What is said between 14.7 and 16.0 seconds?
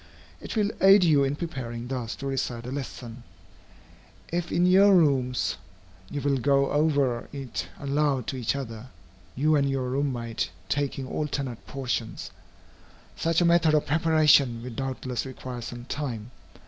doubtless require some